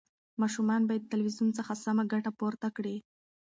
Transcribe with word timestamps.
ماشومان 0.41 0.81
باید 0.89 1.03
د 1.05 1.09
تلویزیون 1.13 1.49
څخه 1.57 1.73
سمه 1.85 2.03
ګټه 2.13 2.31
پورته 2.39 2.67
کړي. 2.77 2.95